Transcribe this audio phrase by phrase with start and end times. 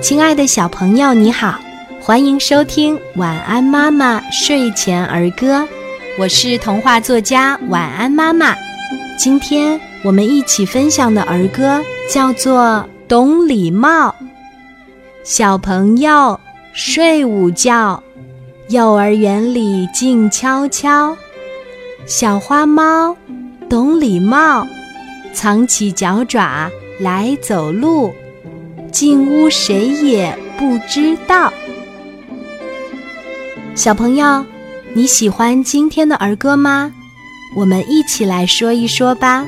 [0.00, 1.60] 亲爱的小朋友，你好，
[2.00, 5.60] 欢迎收听《晚安妈妈睡前儿歌》，
[6.18, 8.56] 我是童话作家晚安妈妈。
[9.18, 11.80] 今天我们一起分享的儿歌
[12.10, 14.08] 叫做《懂礼貌》。
[15.22, 16.40] 小朋友
[16.72, 18.02] 睡午觉，
[18.68, 21.16] 幼儿园里静悄悄。
[22.06, 23.16] 小花猫
[23.68, 24.66] 懂礼貌，
[25.32, 26.68] 藏起脚爪
[26.98, 28.12] 来走路。
[28.92, 31.52] 进屋谁也不知道。
[33.74, 34.44] 小朋友，
[34.92, 36.92] 你喜欢今天的儿歌吗？
[37.56, 39.44] 我们一起来说一说吧。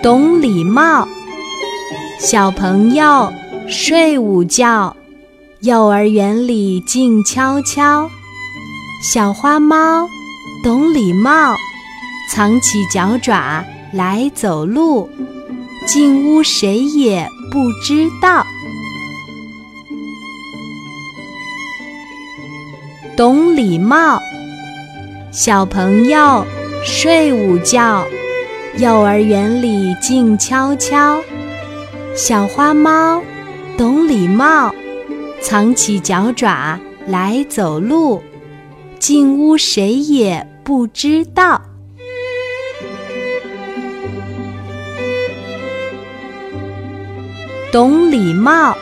[0.00, 1.06] 懂礼貌，
[2.20, 3.32] 小朋友
[3.68, 4.96] 睡午觉，
[5.60, 8.08] 幼儿园里静悄悄。
[9.02, 10.08] 小花猫
[10.62, 11.54] 懂礼貌，
[12.30, 15.08] 藏起脚爪来走路。
[15.88, 18.44] 进屋谁也不知道。
[23.16, 24.20] 懂礼貌，
[25.32, 26.44] 小朋友
[26.84, 28.06] 睡午觉，
[28.76, 31.22] 幼儿园里静悄悄。
[32.14, 33.22] 小花猫
[33.78, 34.70] 懂礼貌，
[35.40, 38.22] 藏起脚爪来走路。
[38.98, 41.62] 进屋谁也不知道。
[47.70, 48.74] 懂礼貌，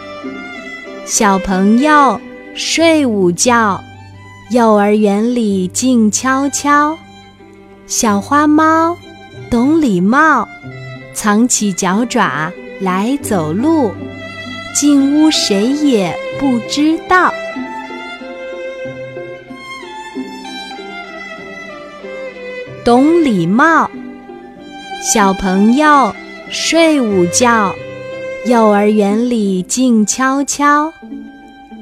[1.04, 2.20] 小朋友
[2.54, 3.80] 睡午觉，
[4.50, 6.96] 幼儿园里静悄悄。
[7.88, 8.96] 小花猫
[9.50, 10.46] 懂礼貌，
[11.12, 13.92] 藏起脚爪来走路。
[14.72, 17.34] 进屋谁也不知道。
[22.84, 23.90] 懂礼貌，
[25.12, 26.14] 小朋友
[26.48, 27.74] 睡午觉。
[28.46, 30.92] 幼儿园里静悄悄，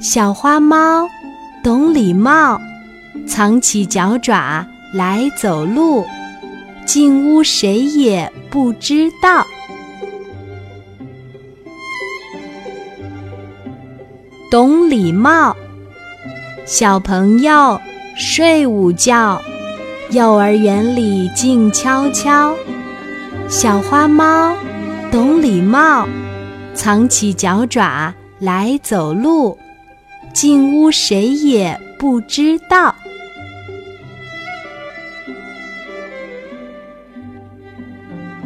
[0.01, 1.07] 小花猫
[1.63, 2.59] 懂礼貌，
[3.27, 6.07] 藏起脚爪来走路。
[6.87, 9.45] 进屋谁也不知道。
[14.51, 15.55] 懂礼貌，
[16.65, 17.79] 小朋友
[18.17, 19.39] 睡午觉，
[20.13, 22.55] 幼儿园里静悄悄，
[23.51, 24.57] 小花猫
[25.13, 26.09] 懂礼貌。
[26.75, 29.57] 藏起脚爪来走路，
[30.33, 32.95] 进屋谁也不知道。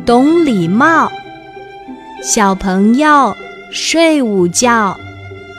[0.04, 1.10] 懂礼貌，
[2.22, 3.34] 小朋友
[3.72, 4.96] 睡午觉，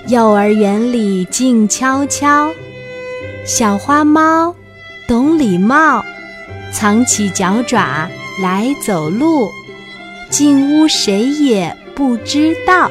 [0.07, 2.51] 幼儿园里静悄悄。
[3.45, 4.55] 小花猫
[5.07, 6.03] 懂礼貌，
[6.71, 8.09] 藏起脚爪
[8.41, 9.49] 来走路，
[10.29, 11.75] 进屋谁也。
[11.99, 12.89] 不知道。